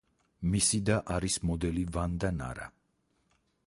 მისი 0.53 0.79
და 0.91 0.95
არის 1.17 1.37
მოდელი 1.51 1.87
ვანდა 1.99 2.35
ნარა. 2.43 2.71